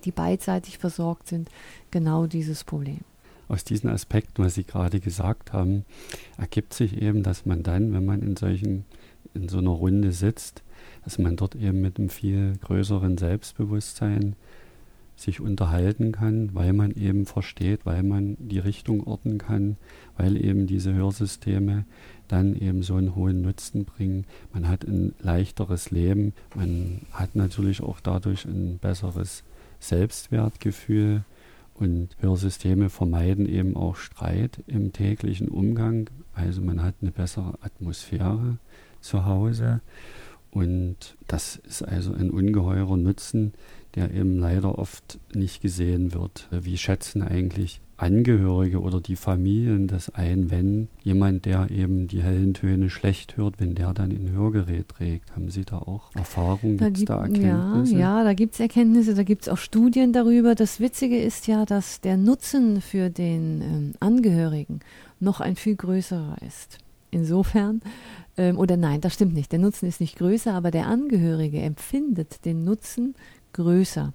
[0.04, 1.48] die beidseitig versorgt sind,
[1.90, 3.00] genau dieses Problem.
[3.48, 5.84] Aus diesen Aspekten, was Sie gerade gesagt haben,
[6.38, 8.84] ergibt sich eben, dass man dann, wenn man in solchen,
[9.34, 10.62] in so einer Runde sitzt,
[11.04, 14.36] dass man dort eben mit einem viel größeren Selbstbewusstsein
[15.22, 19.76] sich unterhalten kann, weil man eben versteht, weil man die Richtung orten kann,
[20.16, 21.84] weil eben diese Hörsysteme
[22.28, 24.26] dann eben so einen hohen Nutzen bringen.
[24.52, 29.44] Man hat ein leichteres Leben, man hat natürlich auch dadurch ein besseres
[29.80, 31.24] Selbstwertgefühl
[31.74, 36.10] und Hörsysteme vermeiden eben auch Streit im täglichen Umgang.
[36.34, 38.58] Also man hat eine bessere Atmosphäre
[39.00, 39.80] zu Hause
[40.52, 43.54] und das ist also ein ungeheurer Nutzen,
[43.94, 46.48] der eben leider oft nicht gesehen wird.
[46.50, 52.52] Wie schätzen eigentlich Angehörige oder die Familien das ein, wenn jemand, der eben die hellen
[52.52, 55.36] Töne schlecht hört, wenn der dann ein Hörgerät trägt?
[55.36, 56.78] Haben Sie da auch Erfahrungen?
[56.78, 57.92] Gibt es da Erkenntnisse?
[57.92, 60.56] Ja, ja da gibt es Erkenntnisse, da gibt es auch Studien darüber.
[60.56, 64.80] Das Witzige ist ja, dass der Nutzen für den ähm, Angehörigen
[65.20, 66.78] noch ein viel größerer ist.
[67.12, 67.82] Insofern,
[68.36, 72.44] ähm, oder nein, das stimmt nicht, der Nutzen ist nicht größer, aber der Angehörige empfindet
[72.46, 73.14] den Nutzen
[73.52, 74.12] größer.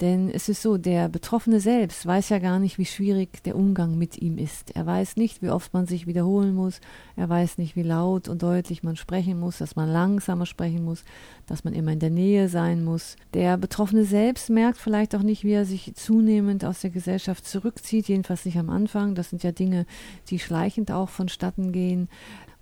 [0.00, 3.96] Denn es ist so, der Betroffene selbst weiß ja gar nicht, wie schwierig der Umgang
[3.96, 4.74] mit ihm ist.
[4.74, 6.80] Er weiß nicht, wie oft man sich wiederholen muss.
[7.14, 11.04] Er weiß nicht, wie laut und deutlich man sprechen muss, dass man langsamer sprechen muss,
[11.46, 13.14] dass man immer in der Nähe sein muss.
[13.34, 18.08] Der Betroffene selbst merkt vielleicht auch nicht, wie er sich zunehmend aus der Gesellschaft zurückzieht,
[18.08, 19.14] jedenfalls nicht am Anfang.
[19.14, 19.86] Das sind ja Dinge,
[20.28, 22.08] die schleichend auch vonstatten gehen.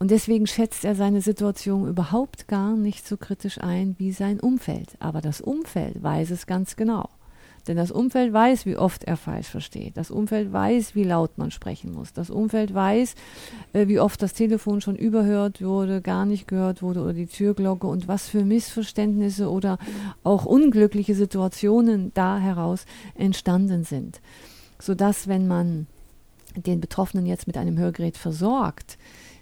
[0.03, 4.97] Und deswegen schätzt er seine Situation überhaupt gar nicht so kritisch ein wie sein Umfeld.
[4.99, 7.09] Aber das Umfeld weiß es ganz genau.
[7.69, 9.97] Denn das Umfeld weiß, wie oft er falsch versteht.
[9.97, 12.13] Das Umfeld weiß, wie laut man sprechen muss.
[12.13, 13.15] Das Umfeld weiß,
[13.75, 17.87] äh, wie oft das Telefon schon überhört wurde, gar nicht gehört wurde oder die Türglocke
[17.87, 19.79] und was für Missverständnisse oder
[20.25, 24.21] auch unglückliche Situationen da heraus entstanden sind.
[24.81, 25.87] Sodass, wenn man
[26.57, 28.99] den Betroffenen jetzt mit einem Hörgerät versorgt,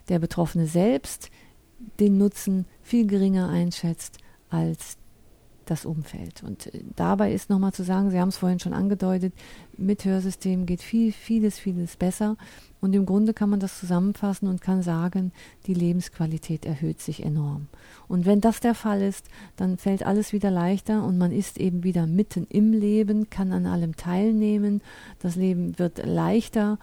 [0.09, 1.29] der Betroffene selbst
[1.99, 4.17] den Nutzen viel geringer einschätzt
[4.49, 4.97] als
[5.65, 6.43] das Umfeld.
[6.43, 9.33] Und äh, dabei ist nochmal zu sagen, Sie haben es vorhin schon angedeutet,
[9.77, 12.35] mit Hörsystemen geht viel, vieles, vieles besser.
[12.81, 15.31] Und im Grunde kann man das zusammenfassen und kann sagen,
[15.67, 17.67] die Lebensqualität erhöht sich enorm.
[18.07, 21.83] Und wenn das der Fall ist, dann fällt alles wieder leichter und man ist eben
[21.83, 24.81] wieder mitten im Leben, kann an allem teilnehmen,
[25.19, 26.79] das Leben wird leichter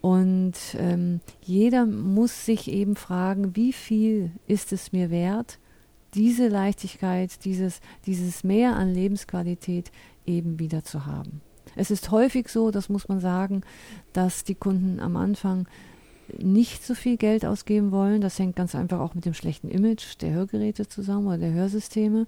[0.00, 5.58] und ähm, jeder muss sich eben fragen, wie viel ist es mir wert,
[6.14, 9.90] diese Leichtigkeit, dieses, dieses Mehr an Lebensqualität
[10.26, 11.40] eben wieder zu haben.
[11.76, 13.62] Es ist häufig so, das muss man sagen,
[14.12, 15.68] dass die Kunden am Anfang
[16.36, 18.20] nicht so viel Geld ausgeben wollen.
[18.20, 22.26] Das hängt ganz einfach auch mit dem schlechten Image der Hörgeräte zusammen oder der Hörsysteme.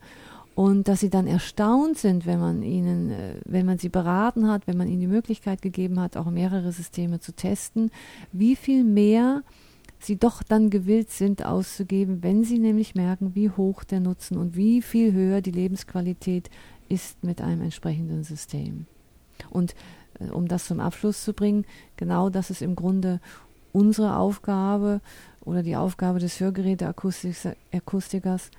[0.55, 4.67] Und dass sie dann erstaunt sind, wenn man ihnen, äh, wenn man sie beraten hat,
[4.67, 7.91] wenn man ihnen die Möglichkeit gegeben hat, auch mehrere Systeme zu testen,
[8.33, 9.43] wie viel mehr
[10.01, 14.57] sie doch dann gewillt sind auszugeben, wenn sie nämlich merken, wie hoch der Nutzen und
[14.57, 16.51] wie viel höher die Lebensqualität
[16.89, 18.87] ist mit einem entsprechenden System.
[19.51, 19.75] Und
[20.19, 21.65] äh, um das zum Abschluss zu bringen,
[21.97, 23.21] genau das ist im Grunde
[23.73, 25.01] unsere Aufgabe
[25.43, 28.51] oder die Aufgabe des Hörgeräteakustikers,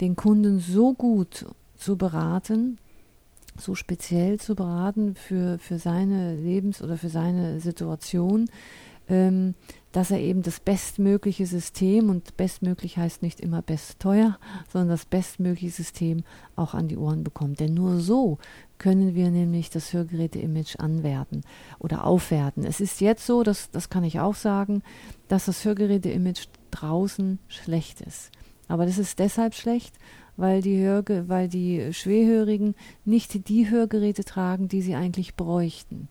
[0.00, 2.78] den Kunden so gut zu beraten,
[3.56, 8.46] so speziell zu beraten für, für seine Lebens- oder für seine Situation,
[9.08, 9.54] ähm,
[9.92, 14.38] dass er eben das bestmögliche System, und bestmöglich heißt nicht immer best teuer,
[14.72, 16.24] sondern das bestmögliche System
[16.56, 17.60] auch an die Ohren bekommt.
[17.60, 18.38] Denn nur so
[18.78, 21.42] können wir nämlich das Hörgeräte-Image anwerten
[21.78, 22.64] oder aufwerten.
[22.64, 24.82] Es ist jetzt so, das, das kann ich auch sagen,
[25.28, 28.32] dass das Hörgeräte-Image draußen schlecht ist.
[28.68, 29.98] Aber das ist deshalb schlecht,
[30.36, 32.74] weil die, Hörge weil die Schwerhörigen
[33.04, 36.08] nicht die Hörgeräte tragen, die sie eigentlich bräuchten.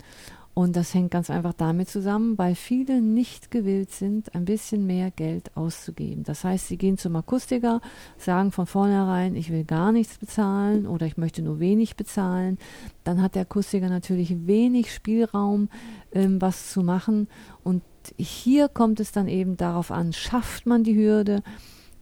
[0.56, 5.10] Und das hängt ganz einfach damit zusammen, weil viele nicht gewillt sind, ein bisschen mehr
[5.10, 6.24] Geld auszugeben.
[6.24, 7.82] Das heißt, sie gehen zum Akustiker,
[8.18, 12.60] sagen von vornherein, ich will gar nichts bezahlen oder ich möchte nur wenig bezahlen.
[13.04, 15.70] Dann hat der Akustiker natürlich wenig Spielraum,
[16.12, 17.30] ähm, was zu machen.
[17.64, 17.82] Und
[18.18, 21.42] hier kommt es dann eben darauf an, schafft man die Hürde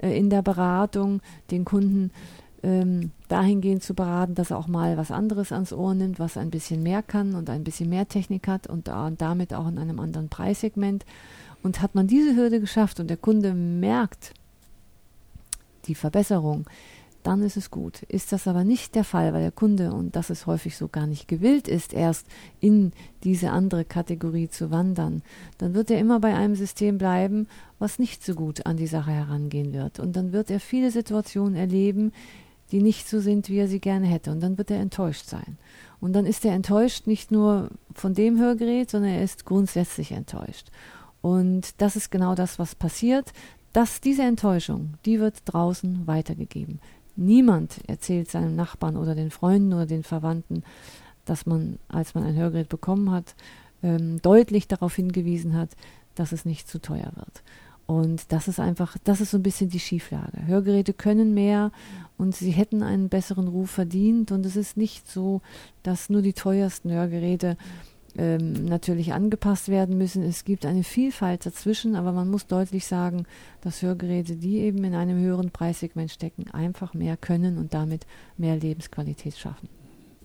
[0.09, 2.11] in der Beratung, den Kunden
[2.63, 6.51] ähm, dahingehend zu beraten, dass er auch mal was anderes ans Ohr nimmt, was ein
[6.51, 9.77] bisschen mehr kann und ein bisschen mehr Technik hat und, äh, und damit auch in
[9.77, 11.05] einem anderen Preissegment.
[11.63, 14.33] Und hat man diese Hürde geschafft und der Kunde merkt
[15.85, 16.65] die Verbesserung,
[17.23, 18.03] dann ist es gut.
[18.03, 21.07] Ist das aber nicht der Fall, weil der Kunde, und das ist häufig so, gar
[21.07, 22.27] nicht gewillt ist, erst
[22.59, 22.91] in
[23.23, 25.21] diese andere Kategorie zu wandern,
[25.57, 27.47] dann wird er immer bei einem System bleiben,
[27.79, 29.99] was nicht so gut an die Sache herangehen wird.
[29.99, 32.11] Und dann wird er viele Situationen erleben,
[32.71, 34.31] die nicht so sind, wie er sie gerne hätte.
[34.31, 35.57] Und dann wird er enttäuscht sein.
[35.99, 40.71] Und dann ist er enttäuscht nicht nur von dem Hörgerät, sondern er ist grundsätzlich enttäuscht.
[41.21, 43.33] Und das ist genau das, was passiert.
[43.73, 46.79] Dass diese Enttäuschung, die wird draußen weitergegeben.
[47.15, 50.63] Niemand erzählt seinem Nachbarn oder den Freunden oder den Verwandten,
[51.25, 53.35] dass man, als man ein Hörgerät bekommen hat,
[53.83, 55.69] ähm, deutlich darauf hingewiesen hat,
[56.15, 57.43] dass es nicht zu teuer wird.
[57.91, 60.45] Und das ist einfach, das ist so ein bisschen die Schieflage.
[60.45, 61.71] Hörgeräte können mehr
[62.17, 64.31] und sie hätten einen besseren Ruf verdient.
[64.31, 65.41] Und es ist nicht so,
[65.83, 67.57] dass nur die teuersten Hörgeräte
[68.17, 70.23] ähm, natürlich angepasst werden müssen.
[70.23, 73.25] Es gibt eine Vielfalt dazwischen, aber man muss deutlich sagen,
[73.61, 78.05] dass Hörgeräte, die eben in einem höheren Preissegment stecken, einfach mehr können und damit
[78.37, 79.69] mehr Lebensqualität schaffen.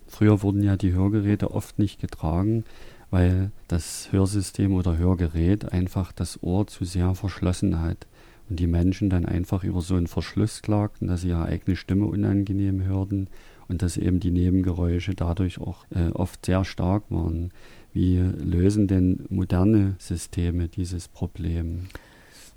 [0.07, 2.63] Früher wurden ja die Hörgeräte oft nicht getragen,
[3.09, 8.07] weil das Hörsystem oder Hörgerät einfach das Ohr zu sehr verschlossen hat
[8.49, 12.05] und die Menschen dann einfach über so einen Verschluss klagten, dass sie ihre eigene Stimme
[12.05, 13.27] unangenehm hörten
[13.67, 17.51] und dass eben die Nebengeräusche dadurch auch äh, oft sehr stark waren.
[17.97, 21.87] Wie lösen denn moderne Systeme dieses Problem?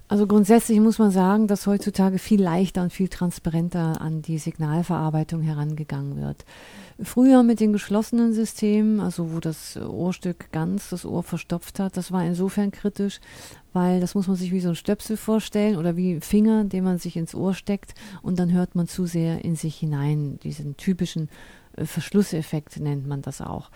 [0.06, 5.40] Also grundsätzlich muss man sagen, dass heutzutage viel leichter und viel transparenter an die Signalverarbeitung
[5.40, 6.44] herangegangen wird.
[7.02, 12.12] Früher mit den geschlossenen Systemen, also wo das Ohrstück ganz das Ohr verstopft hat, das
[12.12, 13.18] war insofern kritisch,
[13.72, 16.84] weil das muss man sich wie so ein Stöpsel vorstellen oder wie ein Finger, den
[16.84, 20.38] man sich ins Ohr steckt und dann hört man zu sehr in sich hinein.
[20.42, 21.30] Diesen typischen
[21.76, 23.70] äh, Verschlusseffekt nennt man das auch.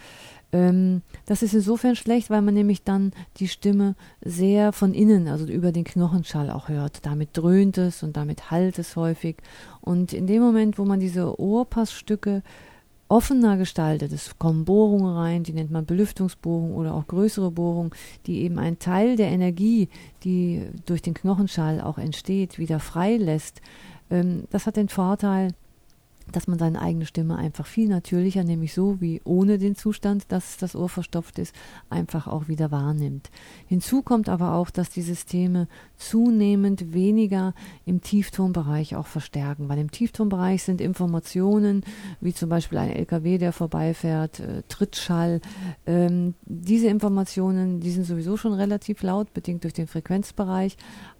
[0.54, 5.46] Ähm, das ist insofern schlecht, weil man nämlich dann die Stimme sehr von innen, also
[5.46, 7.04] über den Knochenschall auch hört.
[7.04, 9.38] Damit dröhnt es und damit hallt es häufig.
[9.80, 12.44] Und in dem Moment, wo man diese Ohrpassstücke
[13.08, 17.90] offener gestaltet, es kommen Bohrungen rein, die nennt man Belüftungsbohrungen oder auch größere Bohrungen,
[18.26, 19.88] die eben einen Teil der Energie,
[20.22, 23.60] die durch den Knochenschall auch entsteht, wieder freilässt.
[24.08, 25.50] Ähm, das hat den Vorteil,
[26.32, 30.56] dass man seine eigene Stimme einfach viel natürlicher, nämlich so wie ohne den Zustand, dass
[30.56, 31.54] das Ohr verstopft ist,
[31.90, 33.30] einfach auch wieder wahrnimmt.
[33.66, 37.54] Hinzu kommt aber auch, dass die Systeme zunehmend weniger
[37.84, 41.84] im Tieftonbereich auch verstärken, weil im Tieftonbereich sind Informationen,
[42.20, 45.40] wie zum Beispiel ein LKW, der vorbeifährt, äh, Trittschall,
[45.86, 50.76] ähm, diese Informationen, die sind sowieso schon relativ laut, bedingt durch den Frequenzbereich,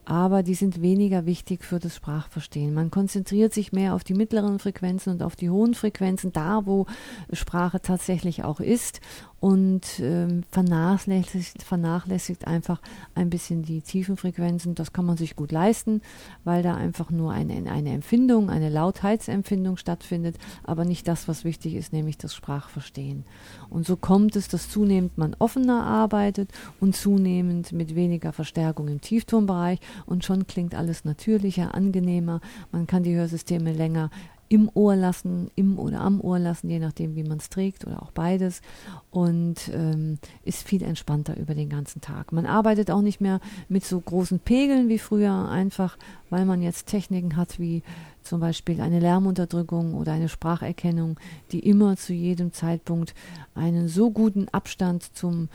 [0.07, 2.75] aber die sind weniger wichtig für das Sprachverstehen.
[2.75, 6.87] Man konzentriert sich mehr auf die mittleren Frequenzen und auf die hohen Frequenzen, da wo
[7.33, 9.01] Sprache tatsächlich auch ist
[9.45, 12.81] und ähm, vernachlässigt, vernachlässigt einfach
[13.15, 14.75] ein bisschen die tiefen Frequenzen.
[14.75, 16.01] Das kann man sich gut leisten,
[16.45, 21.75] weil da einfach nur eine, eine Empfindung, eine Lautheitsempfindung stattfindet, aber nicht das, was wichtig
[21.75, 23.27] ist, nämlich das Sprachverstehen.
[23.69, 29.03] Und so kommt es, dass zunehmend man offener arbeitet und zunehmend mit weniger Verstärkung im
[29.03, 32.41] Tieftonbereich und schon klingt alles natürlicher, angenehmer.
[32.73, 34.09] Man kann die Hörsysteme länger
[34.55, 38.01] im Ohr lassen, im oder am Ohr lassen, je nachdem, wie man es trägt oder
[38.01, 38.63] auch beides.
[39.11, 42.31] Und ähm, ist viel entspannter über den ganzen Tag.
[42.31, 45.99] Man arbeitet auch nicht mehr mit so großen Pegeln wie früher, einfach
[46.31, 47.83] weil man jetzt Techniken hat wie
[48.23, 51.19] zum Beispiel eine Lärmunterdrückung oder eine Spracherkennung,
[51.51, 53.13] die immer zu jedem Zeitpunkt
[53.57, 55.49] einen so guten Abstand zum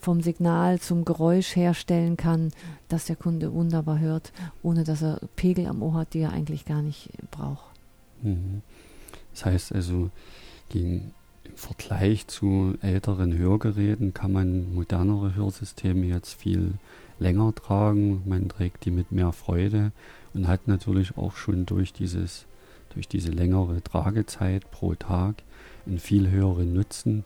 [0.00, 2.50] vom Signal zum Geräusch herstellen kann,
[2.88, 4.32] dass der Kunde wunderbar hört,
[4.62, 7.71] ohne dass er Pegel am Ohr hat, die er eigentlich gar nicht braucht.
[8.22, 8.62] Mhm.
[9.32, 10.10] Das heißt also,
[10.68, 11.12] gegen,
[11.44, 16.74] im Vergleich zu älteren Hörgeräten kann man modernere Hörsysteme jetzt viel
[17.18, 18.22] länger tragen.
[18.26, 19.92] Man trägt die mit mehr Freude
[20.34, 22.46] und hat natürlich auch schon durch dieses
[22.94, 25.42] durch diese längere Tragezeit pro Tag
[25.86, 27.24] einen viel höheren Nutzen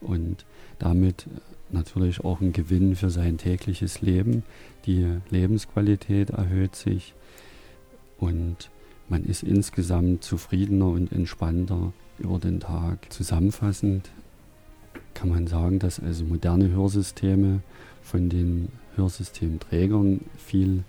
[0.00, 0.44] und
[0.78, 1.26] damit
[1.70, 4.42] natürlich auch einen Gewinn für sein tägliches Leben.
[4.84, 7.14] Die Lebensqualität erhöht sich
[8.18, 8.70] und
[9.08, 13.12] man ist insgesamt zufriedener und entspannter über den Tag.
[13.12, 14.10] Zusammenfassend
[15.14, 17.60] kann man sagen, dass also moderne Hörsysteme
[18.02, 20.84] von den Hörsystemträgern viel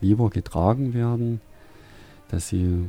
[0.00, 1.40] lieber getragen werden,
[2.28, 2.88] dass sie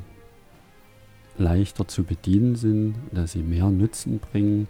[1.37, 4.67] leichter zu bedienen sind, dass sie mehr Nutzen bringen,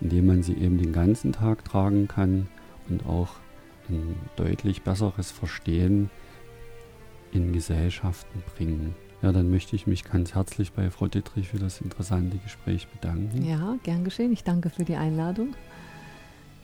[0.00, 2.48] indem man sie eben den ganzen Tag tragen kann
[2.88, 3.36] und auch
[3.88, 6.10] ein deutlich besseres Verstehen
[7.32, 8.94] in Gesellschaften bringen.
[9.22, 13.44] Ja, dann möchte ich mich ganz herzlich bei Frau Dittrich für das interessante Gespräch bedanken.
[13.44, 14.32] Ja, gern geschehen.
[14.32, 15.54] Ich danke für die Einladung.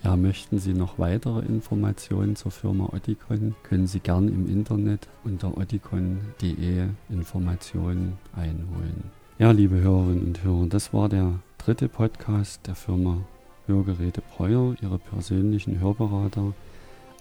[0.02, 5.56] Ja, möchten Sie noch weitere Informationen zur Firma Oticon, können Sie gern im Internet unter
[5.56, 9.04] oticon.de Informationen einholen.
[9.38, 13.18] Ja, liebe Hörerinnen und Hörer, das war der dritte Podcast der Firma
[13.66, 14.74] Hörgeräte Breuer.
[14.80, 16.54] Ihre persönlichen Hörberater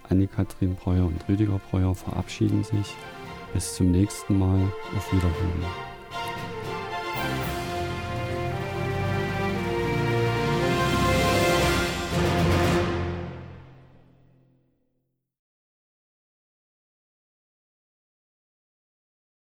[0.09, 2.95] Anne-Kathrin Breuer und Rüdiger Breuer verabschieden sich.
[3.57, 4.71] Bis zum nächsten Mal.
[4.95, 5.65] Auf Wiederhören.